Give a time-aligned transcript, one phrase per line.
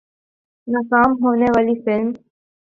[0.67, 2.07] ناکام ہونے والی فلم